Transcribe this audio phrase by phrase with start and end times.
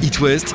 [0.00, 0.54] It West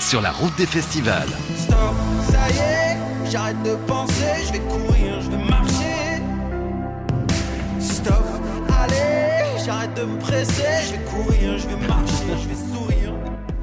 [0.00, 1.28] sur la route des festivals.
[1.56, 1.94] Stop,
[2.28, 6.22] ça y est, j'arrête de penser, je vais courir, je vais marcher.
[7.78, 8.24] Stop,
[8.80, 13.12] allez, j'arrête de me presser, je vais courir, je vais marcher, je vais sourire.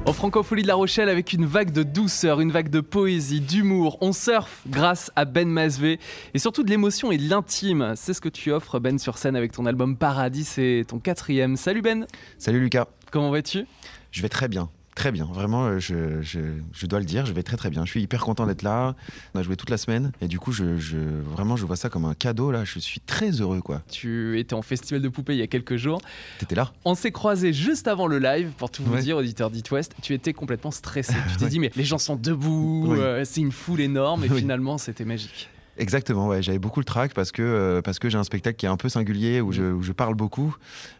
[0.06, 3.98] Au Francophonie de La Rochelle avec une vague de douceur, une vague de poésie, d'humour.
[4.00, 5.98] On surfe grâce à Ben Masvé
[6.32, 7.92] et surtout de l'émotion et de l'intime.
[7.96, 11.56] C'est ce que tu offres Ben sur scène avec ton album Paradis, c'est ton quatrième.
[11.56, 12.06] Salut Ben,
[12.38, 13.66] Salut Lucas, comment vas-tu?
[14.12, 14.68] Je vais très bien.
[14.94, 16.38] Très bien, vraiment, euh, je, je-
[16.72, 17.84] je dois le dire, je vais très très bien.
[17.84, 18.94] Je suis hyper content d'être là.
[19.34, 21.90] On a joué toute la semaine et du coup, je, je- vraiment, je vois ça
[21.90, 22.64] comme un cadeau là.
[22.64, 23.82] Je suis très heureux quoi.
[23.90, 26.00] Tu étais en festival de poupées il y a quelques jours.
[26.38, 29.02] T'étais là On s'est croisés juste avant le live, pour tout vous Ouais.
[29.02, 29.92] dire, auditeur d'It West.
[30.00, 31.12] Tu étais complètement stressé.
[31.30, 32.98] Tu t'es dit, mais les gens sont debout, Oui.
[32.98, 34.38] euh, c'est une foule énorme, et Oui.
[34.38, 35.50] finalement, c'était magique.
[35.78, 36.42] Exactement, ouais.
[36.42, 38.76] J'avais beaucoup le trac parce que, euh, parce que j'ai un spectacle qui est un
[38.76, 40.56] peu singulier, où je, où je parle beaucoup,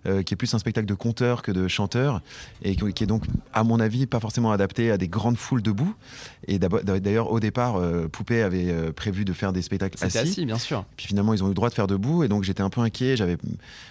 [0.06, 2.20] euh, qui est plus un spectacle de conteur que de chanteur,
[2.62, 5.62] et qui, qui est donc, à mon avis, pas forcément adapté à des grandes foules
[5.62, 5.94] debout.
[6.46, 10.18] Et d'ailleurs, au départ, euh, Poupée avait euh, prévu de faire des spectacles assis.
[10.18, 10.84] assis, bien sûr.
[10.96, 12.80] Puis finalement, ils ont eu le droit de faire debout, et donc j'étais un peu
[12.82, 13.16] inquiet.
[13.16, 13.38] J'avais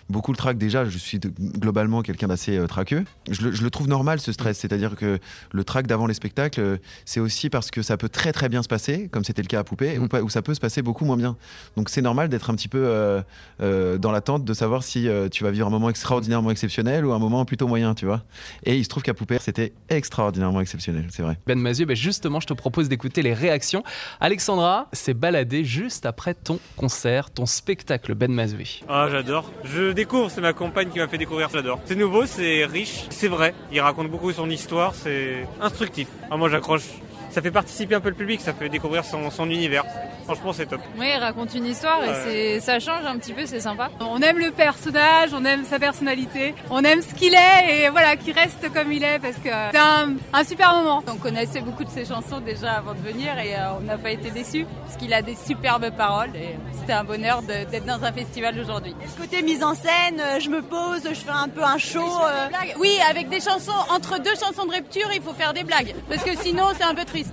[0.10, 0.86] beaucoup le trac déjà.
[0.86, 3.04] Je suis de- globalement quelqu'un d'assez traqueux.
[3.30, 5.20] Je le, je le trouve normal ce stress, c'est-à-dire que
[5.52, 8.68] le trac d'avant les spectacles, c'est aussi parce que ça peut très très bien se
[8.68, 10.04] passer, comme c'était le cas à Poupée, Mm.
[10.04, 11.38] ou, pas- ou ça peut se passer beaucoup moins bien.
[11.78, 13.22] Donc c'est normal d'être un petit peu euh,
[13.62, 17.14] euh, dans l'attente de savoir si euh, tu vas vivre un moment extraordinairement exceptionnel ou
[17.14, 18.24] un moment plutôt moyen, tu vois.
[18.64, 21.38] Et il se trouve qu'à Poupée, c'était extraordinairement exceptionnel, c'est vrai.
[21.46, 23.84] Ben Mazieu, ben justement, je te propose d'écouter les réactions.
[24.20, 28.56] Alexandra s'est baladée juste après ton concert, ton spectacle Ben Mazieu.
[28.88, 29.52] Ah, j'adore.
[29.64, 31.80] Je découvre, c'est ma compagne qui m'a fait découvrir, j'adore.
[31.86, 33.54] C'est nouveau, c'est riche, c'est vrai.
[33.72, 36.08] Il raconte beaucoup son histoire, c'est instructif.
[36.30, 36.90] Ah, moi, j'accroche.
[37.36, 39.84] Ça fait participer un peu le public, ça fait découvrir son, son univers.
[40.24, 40.80] Franchement, c'est top.
[40.98, 43.90] Oui, il raconte une histoire et c'est, ça change un petit peu, c'est sympa.
[44.00, 48.16] On aime le personnage, on aime sa personnalité, on aime ce qu'il est et voilà,
[48.16, 51.04] qu'il reste comme il est parce que c'est un, un super moment.
[51.12, 54.12] On connaissait beaucoup de ses chansons déjà avant de venir et euh, on n'a pas
[54.12, 58.14] été déçus parce qu'il a des superbes paroles et c'était un bonheur d'être dans un
[58.14, 58.96] festival aujourd'hui.
[59.20, 62.00] Côté mise en scène, euh, je me pose, je fais un peu un show.
[62.00, 62.76] euh, Blagues.
[62.80, 66.24] Oui, avec des chansons, entre deux chansons de rupture, il faut faire des blagues parce
[66.24, 67.25] que sinon c'est un peu triste.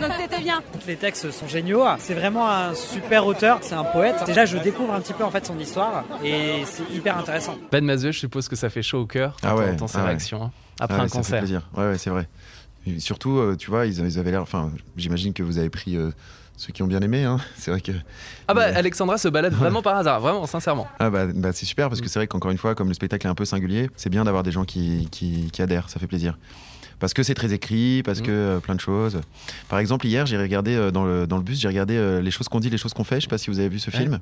[0.00, 0.62] Donc c'était bien.
[0.86, 1.84] Les textes sont géniaux.
[1.98, 3.58] C'est vraiment un super auteur.
[3.62, 4.16] C'est un poète.
[4.26, 7.56] Déjà, je découvre un petit peu en fait son histoire et c'est hyper intéressant.
[7.72, 9.86] Ben Mazieu, je suppose que ça fait chaud au cœur quand Ah ouais, on entend
[9.88, 10.08] ces ah ouais.
[10.08, 10.50] réactions hein,
[10.80, 11.38] après Ah ouais, un ça fait concert.
[11.40, 11.62] plaisir.
[11.76, 12.28] Ouais, ouais, c'est vrai.
[12.86, 14.42] Et surtout, euh, tu vois, ils, ils avaient l'air.
[14.42, 16.10] Enfin, j'imagine que vous avez pris euh,
[16.56, 17.24] ceux qui ont bien aimé.
[17.24, 17.38] Hein.
[17.56, 17.92] C'est vrai que.
[18.48, 18.74] Ah bah Ouais.
[18.76, 20.86] Alexandra se balade vraiment par hasard, vraiment, sincèrement.
[20.98, 23.26] Ah bah, bah, c'est super parce que c'est vrai qu'encore une fois, comme le spectacle
[23.26, 25.88] est un peu singulier, c'est bien d'avoir des gens qui, qui, qui adhèrent.
[25.90, 26.38] Ça fait plaisir.
[27.00, 28.24] Parce que c'est très écrit, parce Mm.
[28.26, 29.20] que euh, plein de choses.
[29.68, 32.30] Par exemple, hier, j'ai regardé euh, dans, le, dans le bus, j'ai regardé euh, Les
[32.30, 33.16] choses qu'on dit, les choses qu'on fait.
[33.16, 33.96] Je sais pas si vous avez vu ce Ouais.
[33.98, 34.18] film.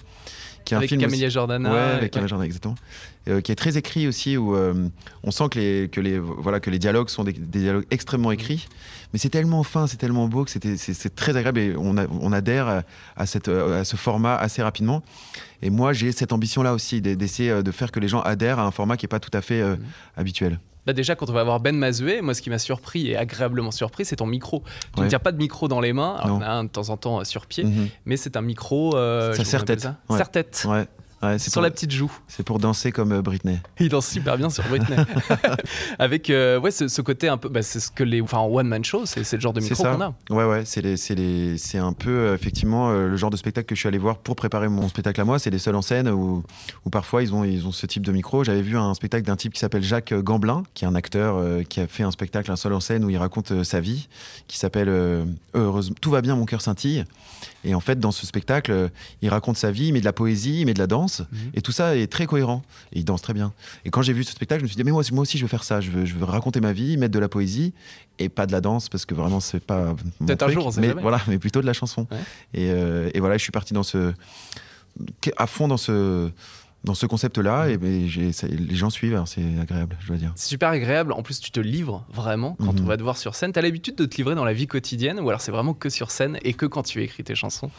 [0.65, 1.72] Qui est un Avec film Camélia aussi- Jordana.
[1.72, 2.75] Ouais, avec Camélia Jordana, exactement.
[3.43, 6.78] Qui est très écrit aussi, où on sent que les, que, les, voilà, que les
[6.78, 8.67] dialogues sont des, des dialogues extrêmement écrits.
[9.12, 12.33] Mais c'est tellement fin, c'est tellement beau que c'est très agréable et on, a- on
[12.33, 12.83] adhère à,
[13.17, 15.03] à cette, à ce format assez rapidement.
[15.62, 18.65] Et moi, j'ai cette ambition-là aussi, d'e- d'essayer de faire que les gens adhèrent à
[18.65, 19.77] un format qui n'est pas tout à fait euh,
[20.17, 20.59] habituel.
[20.88, 23.71] Bah déjà, quand on va voir Ben Mazué, moi, ce qui m'a surpris et agréablement
[23.71, 24.62] surpris, c'est ton micro.
[24.97, 26.16] Tu ne tiens pas de micro dans les mains.
[26.19, 27.88] Alors, on a un de temps en temps euh, sur pied, Mhm.
[28.06, 28.97] mais c'est un micro.
[28.97, 29.43] Euh, Ça
[30.09, 30.16] Ouais.
[30.16, 30.65] Serre-tête.
[30.66, 30.87] Ouais.
[31.23, 32.12] Ouais, c'est Sur pour, la petite joue.
[32.29, 33.59] c'est pour danser comme euh, Britney.
[33.81, 34.97] Il danse super bien sur Britney.
[35.99, 37.49] Avec euh, ouais, ce, ce côté un peu.
[37.49, 38.21] Bah, c'est ce que les.
[38.21, 40.15] Enfin, en one-man show, c'est le genre de micro qu'on a.
[40.31, 43.99] Ouais, ouais, c'est un peu euh, effectivement le genre de spectacle que je suis allé
[43.99, 45.39] voir pour préparer mon spectacle à moi.
[45.39, 46.45] C'est les seuls en scène où,
[46.84, 48.45] où parfois ils ont, ils ont ce type de micro.
[48.45, 51.62] J'avais vu un spectacle d'un type qui s'appelle Jacques Gamblin, qui est un acteur euh,
[51.62, 54.09] qui a fait un spectacle, un seul en scène où il raconte euh, sa vie,
[54.47, 54.89] qui s'appelle
[55.55, 57.05] Heureusement, Tout va bien, mon cœur scintille.
[57.65, 58.91] Et en fait, dans ce spectacle,
[59.23, 61.08] il raconte sa vie, il met de la poésie, il met de la danse,
[61.55, 62.63] et tout ça est très cohérent.
[62.93, 63.53] Et il danse très bien.
[63.85, 65.39] Et quand j'ai vu ce spectacle, je me suis dit, mais moi, aussi- moi aussi,
[65.39, 65.81] je veux faire ça.
[65.81, 67.73] Je veux, je veux raconter ma vie, mettre de la poésie,
[68.19, 69.95] et pas de la danse, parce que vraiment, c'est pas.
[70.27, 71.03] Peut-être un jour, on sait mais jamais.
[71.03, 72.07] Voilà, mais plutôt de la chanson.
[72.11, 72.19] Ouais.
[72.55, 74.13] Et, euh, et voilà, je suis parti dans ce.
[75.37, 76.31] à fond dans ce.
[76.85, 80.17] Dans ce concept-là, et, ben, j'ai- ça- les gens suivent, alors c'est agréable, je dois
[80.17, 80.31] dire.
[80.37, 81.13] C'est super agréable.
[81.13, 82.85] En plus, tu te livres vraiment quand Mhm.
[82.85, 83.53] on va te voir sur scène.
[83.53, 86.12] T'as l'habitude de te livrer dans la vie quotidienne ou alors c'est vraiment que sur
[86.12, 87.73] scène et que quand tu écris tes chansons?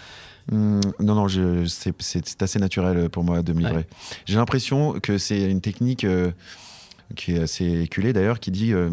[0.52, 1.28] Hum, non, non,
[1.68, 3.76] c'est assez naturel pour moi de me livrer.
[3.76, 3.88] Ouais.
[4.26, 6.32] J'ai l'impression que c'est une technique euh,
[7.16, 8.90] qui est assez éculée d'ailleurs, qui dit euh,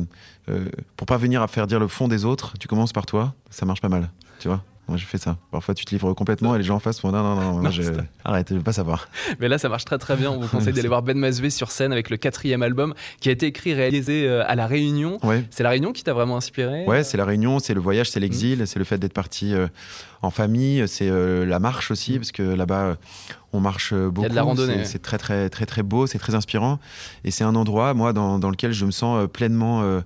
[0.49, 0.67] euh,
[0.97, 3.67] pour pas venir à faire dire le fond des autres, tu commences par toi, ça
[3.67, 4.63] marche pas mal, tu vois.
[4.89, 5.37] Moi, je fais ça.
[5.51, 7.63] Parfois, tu te livres complètement et les gens en face font non, non, non, moi,
[7.63, 7.83] Non, je...
[8.25, 9.09] arrête, je veux pas savoir.
[9.41, 10.31] Mais là, ça marche très très bien.
[10.31, 13.33] On vous conseille d'aller voir Ben Masvé sur scène avec le quatrième album qui a
[13.33, 15.19] été écrit, réalisé euh, à La Réunion.
[15.25, 15.45] Ouais.
[15.51, 18.21] C'est La Réunion qui t'a vraiment inspiré Ouais, c'est la réunion, c'est le voyage, c'est
[18.21, 19.67] l'exil, c'est le fait d'être parti euh,
[20.23, 22.95] en famille, c'est euh, la marche aussi, parce que là-bas, euh,
[23.53, 24.29] on marche euh, beaucoup.
[24.29, 26.79] de la randonnée, c'est- très, très, très, très beau, c'est très inspirant.
[27.25, 30.01] Et c'est un endroit, moi, dans, dans lequel je me sens euh, pleinement euh,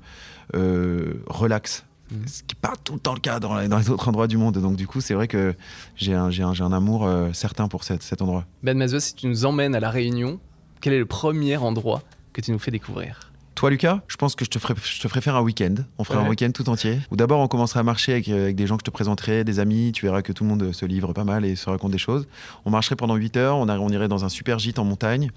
[0.55, 1.85] euh, relax.
[2.11, 2.27] Mhm.
[2.27, 4.27] Ce qui n'est pas tout le temps le cas dans, les- dans les autres endroits
[4.27, 4.59] du monde.
[4.59, 5.55] Donc, du coup, c'est vrai que
[5.97, 8.45] j'ai un, amour euh, certain pour cette- cet endroit.
[8.63, 10.41] Ben Masvé, si tu nous emmènes à La Réunion,
[10.81, 12.03] quel est le premier endroit
[12.33, 13.21] que tu nous fais découvrir?
[13.57, 15.75] Toi, Lucas, je pense que je te ferai, je te ferai faire un week-end.
[15.99, 16.25] On ferait Ouais.
[16.25, 16.99] un week-end tout entier.
[17.11, 19.45] Où d'abord, on commencera à marcher avec, euh, avec des gens que je te présenterai,
[19.45, 19.93] des amis.
[19.93, 22.27] Tu verras que tout le monde se livre pas mal et se raconte des choses.
[22.65, 23.57] On marcherait pendant 8 heures.
[23.59, 25.31] On, a- on irait dans un super gîte en montagne.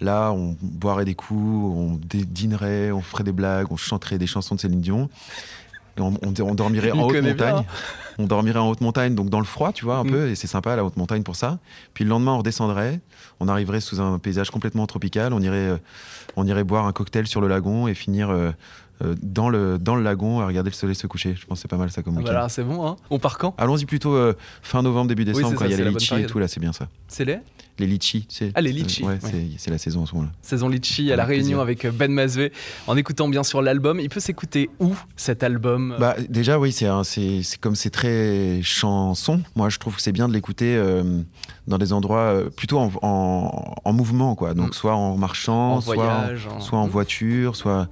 [0.00, 1.38] Là, on boirait des coups,
[1.76, 5.10] on dînerait, on ferait des blagues, on chanterait des chansons de Céline Dion.
[5.98, 7.34] Et on, on- on dormirait en haute montagne.
[7.36, 7.64] bien.
[8.18, 10.10] On dormirait en haute montagne, donc dans le froid, tu vois, un Mm.
[10.10, 11.58] peu, et c'est sympa la haute montagne pour ça.
[11.94, 13.00] Puis le lendemain, on redescendrait,
[13.40, 15.76] on arriverait sous un paysage complètement tropical, on irait, euh,
[16.36, 18.50] on irait boire un cocktail sur le lagon et finir euh,
[19.02, 21.34] euh, dans, le, dans le lagon à regarder le soleil se coucher.
[21.34, 22.48] Je pense que c'est pas mal ça comme Ah bah week-end.
[22.50, 23.54] c'est bon, hein On part quand?
[23.56, 26.38] Allons-y plutôt euh, fin novembre, début décembre, quand il y a les litchis et tout,
[26.38, 26.88] là, c'est bien ça.
[27.08, 27.38] C'est les
[27.80, 28.52] Les litchis, tu sais.
[28.54, 29.46] Ah, les litchis, Euh, ouais, ouais.
[29.56, 30.32] c'est- la saison en ce moment-là.
[30.42, 31.86] Saison Litchi à La Réunion plaisir.
[31.88, 32.52] avec Ben Masvé.
[32.86, 35.96] En écoutant bien sûr l'album, il peut s'écouter où cet album?
[35.98, 36.88] Bah, déjà, oui, c'est
[37.60, 39.40] comme c'est très chanson.
[39.56, 41.22] Moi, je trouve que c'est bien de l'écouter euh,
[41.66, 44.52] dans des endroits euh, plutôt en, en- en mouvement, quoi.
[44.52, 44.72] Donc, Mm.
[44.74, 46.90] soit en marchant, En soit, voyage, soit en Mm.
[46.90, 47.88] voiture, soit,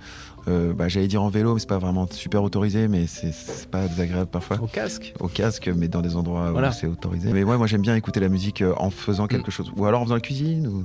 [0.48, 3.86] euh, bah, j'allais dire en vélo, mais c'est pas vraiment super autorisé, mais c'est- pas
[3.86, 4.58] désagréable parfois.
[4.62, 6.70] Au casque Au casque, mais dans des endroits Voilà.
[6.70, 7.30] où c'est autorisé.
[7.32, 9.28] Mais ouais, moi j'aime bien écouter la musique euh, en faisant Mm.
[9.28, 9.70] quelque chose.
[9.78, 10.84] Ou alors en faisant la cuisine, ou,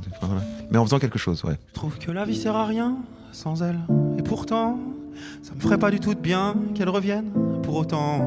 [0.70, 1.58] mais en faisant quelque chose, ouais.
[1.70, 2.98] Je trouve que la vie sert à rien
[3.32, 3.80] sans elle.
[4.20, 4.78] Et pourtant,
[5.42, 7.32] ça me ferait pas du tout de bien qu'elle revienne.
[7.74, 8.20] Pour autant,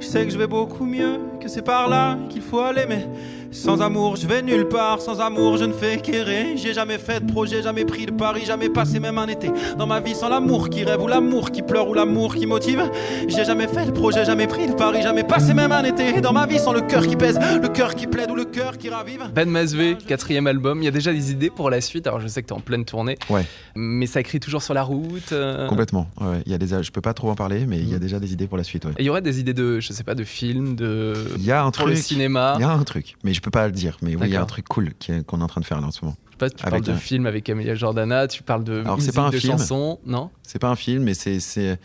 [0.00, 2.86] je sais que je vais beaucoup mieux, que c'est par là qu'il faut aller.
[2.88, 3.06] Mais
[3.52, 5.02] sans amour, je vais nulle part.
[5.02, 6.56] Sans amour, je ne fais qu'errer.
[6.56, 9.86] J'ai jamais fait de projet, jamais pris de pari, jamais passé même un été dans
[9.88, 12.82] ma vie sans l'amour qui rêve ou l'amour qui pleure ou l'amour qui motive.
[13.28, 16.32] J'ai jamais fait de projet, jamais pris de pari, jamais passé même un été dans
[16.32, 18.88] ma vie sans le cœur qui pèse, le cœur qui plaide ou le cœur qui
[18.88, 19.24] ravive.
[19.34, 20.80] Ben Masvé, quatrième album.
[20.80, 22.06] Il y a déjà des idées pour la suite.
[22.06, 23.44] Alors je sais que tu es en pleine tournée, Ouais,
[23.74, 25.32] mais ça écrit toujours sur la route.
[25.32, 26.06] euh, complètement.
[26.20, 28.00] Ouais, y a des, je peux pas trop en parler, mais il y a Mm.
[28.00, 28.69] déjà des idées pour la suite.
[28.74, 28.92] Ouais.
[28.98, 31.50] Et il y aurait des idées de, je sais pas, de films, de Il y
[31.52, 31.88] a un pour truc.
[31.88, 32.54] le cinéma.
[32.58, 33.96] Il y a un truc, mais je peux pas le dire.
[34.02, 34.90] Mais oui, il y a un truc cool
[35.26, 36.16] qu'on est en train de faire là en ce moment.
[36.26, 38.96] Je sais pas, tu Avec parles de films avec Amelia Jordana, tu parles de Alors,
[38.96, 39.58] musique, pas un de film.
[39.58, 40.30] chansons, non?
[40.42, 41.78] C'est pas un film, mais c'est.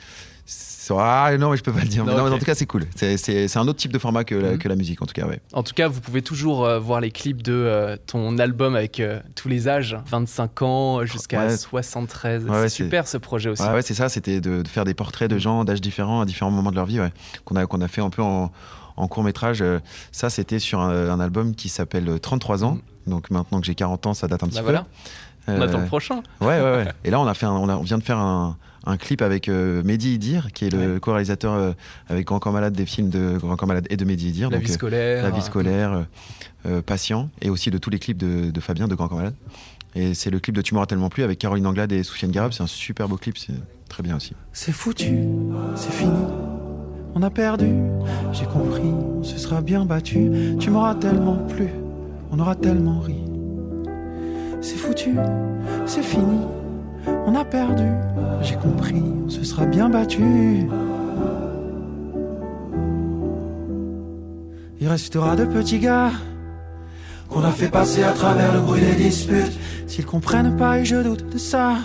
[0.89, 2.05] Ah non, mais je peux pas le dire.
[2.05, 2.83] Mais Non, mais en tout cas, c'est cool.
[2.95, 4.57] C'est- un autre type de format que la, Mhm.
[4.59, 5.39] que la musique, en tout cas, ouais.
[5.53, 8.99] En tout cas, vous pouvez toujours euh, voir les clips de euh, ton album avec
[8.99, 11.57] euh, tous les âges, 25 ans jusqu'à Ouais.
[11.57, 12.43] 73.
[12.45, 13.63] Ouais, ouais, c'est super ce projet aussi.
[13.63, 16.25] Ouais, ouais, c'est ça, c'était de, de faire des portraits de gens d'âges différents à
[16.25, 16.99] différents moments de leur vie,
[17.45, 18.51] qu'on a, qu'on a fait un peu en,
[18.97, 19.63] en court métrage.
[20.11, 22.77] Ça, c'était sur un, un album qui s'appelle euh, 33 ans.
[23.07, 24.65] Donc maintenant que j'ai 40 ans, ça date un petit Bah peu.
[24.65, 24.85] voilà,
[25.47, 26.21] on Euh, attend le prochain.
[26.41, 26.87] Ouais, ouais, ouais.
[27.03, 29.21] Et là, on, a fait un- on, a- on vient de faire un, un clip
[29.21, 31.71] avec euh, Mehdi Idir, qui est le co-réalisateur euh,
[32.09, 34.49] avec Grand Corps Malade des films de Grand Corps Malade et de Mehdi Idir.
[34.49, 35.23] La donc, vie euh, scolaire.
[35.23, 36.01] La vie scolaire, euh,
[36.67, 39.35] euh, Patient, et aussi de tous les clips de, de Fabien de Grand Corps Malade.
[39.95, 42.51] Et c'est le clip de Tu m'auras tellement plu avec Caroline Anglade et Soufiane Garab.
[42.51, 43.53] C'est un super beau clip, c'est
[43.87, 44.33] très bien aussi.
[44.51, 45.19] C'est foutu,
[45.75, 46.11] c'est fini.
[47.17, 47.69] On a perdu,
[48.33, 50.29] j'ai compris, on se sera bien battu.
[50.59, 51.69] Tu m'auras tellement plu,
[52.29, 53.15] on aura tellement ri.
[54.67, 55.15] C'est foutu,
[55.85, 56.39] c'est fini.
[57.27, 57.87] On a perdu,
[58.41, 60.67] j'ai compris, on se sera bien battu.
[64.81, 66.09] Il restera de petits gars
[67.29, 69.53] qu'on a fait passer à travers le bruit des disputes.
[69.85, 71.75] S'ils comprennent pas, et je doute de ça,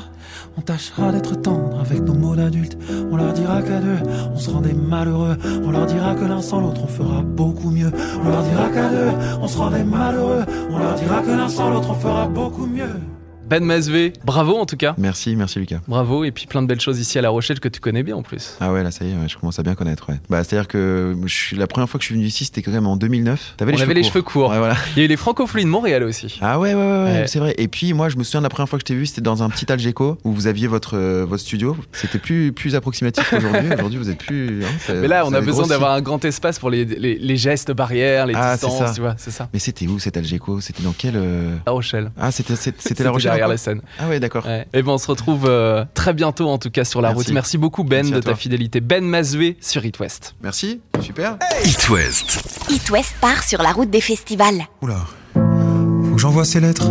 [0.57, 2.79] on tâchera d'être tendre avec nos mots d'adultes.
[3.11, 3.99] On leur dira qu'à deux,
[4.35, 5.37] on se rendait malheureux.
[5.65, 7.91] On leur dira que l'un sans l'autre, on fera beaucoup mieux.
[8.25, 10.45] On leur dira qu'à deux, on se rendait malheureux.
[10.71, 13.01] On leur dira que l'un sans l'autre, on fera beaucoup mieux.
[13.49, 14.95] Ben Masvé, bravo en tout cas.
[14.97, 15.81] Merci, merci Lucas.
[15.89, 18.15] Bravo, et puis plein de belles choses ici à La Rochelle que tu connais bien
[18.15, 18.57] en plus.
[18.61, 20.09] Ah ouais, là ça y est, ouais, je commence à bien connaître.
[20.09, 20.21] Ouais.
[20.29, 22.71] Bah, C'est-à-dire que je suis, la première fois que je suis venu ici, c'était quand
[22.71, 23.55] même en 2009.
[23.57, 24.13] T'avais On les avait cheveux les courts.
[24.13, 24.51] cheveux courts.
[24.51, 24.77] Ouais, voilà.
[24.95, 26.39] Il y a eu les francophones de Montréal aussi.
[26.41, 27.55] Ah ouais, ouais, ouais, c'est vrai.
[27.59, 29.21] Et puis moi, je me souviens de la première fois que je t'ai vu, c'était
[29.21, 31.77] dans un petit Algeco où vous aviez votre, euh, votre studio.
[31.91, 33.69] C'était plus, plus approximatif qu'aujourd'hui.
[33.75, 34.65] Aujourd'hui, vous êtes plus.
[34.65, 37.73] hein, Mais là, on a besoin d'avoir un grand espace pour les, les, les gestes
[37.73, 39.49] barrières, les Ah, distances, tu vois, c'est ça.
[39.53, 40.61] Mais c'était où cet Algeco?
[40.61, 41.15] C'était dans quel.
[41.17, 42.13] euh, La Rochelle.
[42.17, 42.55] Ah, c'était
[43.03, 43.81] la Rochelle derrière la scène.
[43.99, 44.45] Ah ouais, d'accord.
[44.47, 44.67] Ouais.
[44.73, 47.27] Et ben on se retrouve euh, très bientôt en tout cas sur la Merci.
[47.27, 47.35] route.
[47.35, 48.81] Merci beaucoup Ben Merci de ta fidélité.
[48.81, 50.35] Ben Mazoué sur It West.
[50.43, 51.37] Merci, super.
[51.65, 52.43] It West.
[52.71, 54.67] It West part sur la route des festivals.
[54.83, 55.01] Oula,
[55.35, 56.89] faut que j'envoie ces lettres.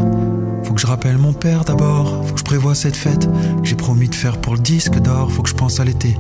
[0.63, 3.25] Faut que je rappelle mon père d'abord, faut que je prévoie cette fête
[3.62, 6.18] que j'ai promis faire pour le disque d'or, faut que je pense à l'été.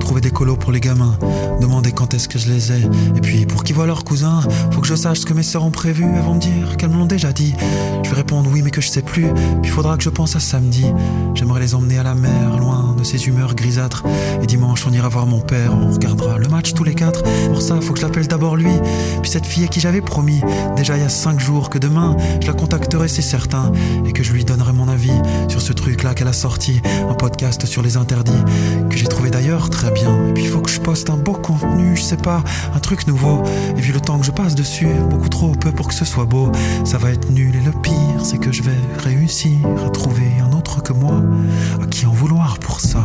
[0.00, 1.18] Trouver des colos pour les gamins,
[1.60, 2.80] demander quand est-ce que je les ai.
[3.16, 4.40] Et puis pour qu'ils voient leurs cousins,
[4.70, 6.04] faut que je sache ce que mes sœurs ont prévu.
[6.04, 7.54] Elles vont me dire qu'elles me l'ont déjà dit.
[8.04, 9.26] Je vais répondre oui, mais que je sais plus.
[9.62, 10.86] Puis faudra que je pense à samedi.
[11.34, 14.04] J'aimerais les emmener à la mer, loin de ces humeurs grisâtres.
[14.42, 17.22] Et dimanche, on ira voir mon père, on regardera le match tous les quatre.
[17.48, 18.70] Pour ça, faut que je l'appelle d'abord lui,
[19.20, 20.40] puis cette fille à qui j'avais promis,
[20.76, 23.72] déjà il y a cinq jours, que demain, je la contacterai, c'est certain,
[24.06, 25.12] et que je lui donnerai mon avis
[25.48, 27.14] sur ce truc-là qu'elle a sorti, un
[27.64, 28.32] sur les interdits,
[28.88, 30.28] que j'ai trouvé d'ailleurs très bien.
[30.28, 32.42] Et puis il faut que je poste un beau contenu, je sais pas,
[32.74, 33.42] un truc nouveau.
[33.76, 36.24] Et vu le temps que je passe dessus, beaucoup trop peu pour que ce soit
[36.24, 36.50] beau,
[36.84, 37.54] ça va être nul.
[37.56, 41.22] Et le pire, c'est que je vais réussir à trouver un autre que moi,
[41.82, 43.04] à qui en vouloir pour ça.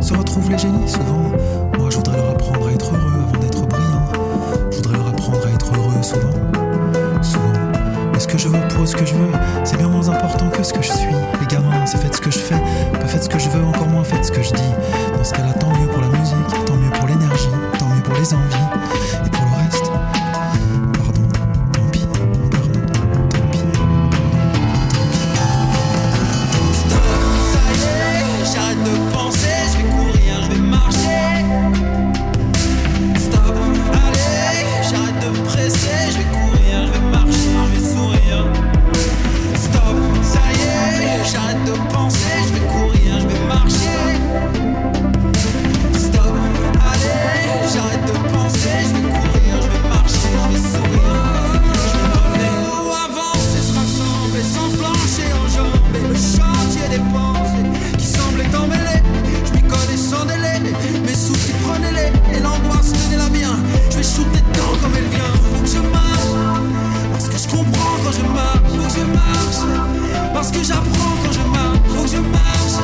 [0.00, 1.65] Se retrouvent les génies souvent.
[64.16, 65.34] Shooter dedans comme elle vient.
[65.52, 66.30] Faut que je marche
[67.12, 68.72] parce que je comprends quand je marche.
[68.72, 69.60] Faut que je marche
[70.32, 71.78] parce que j'apprends quand je marche.
[71.92, 72.76] Faut que je marche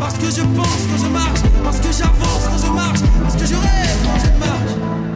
[0.00, 1.42] parce que je pense quand je marche.
[1.64, 3.00] Parce que j'avance quand je marche.
[3.22, 5.15] Parce que je rêve quand je marche.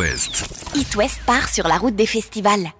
[0.00, 1.20] It West.
[1.26, 2.72] Part sur la route des festivals.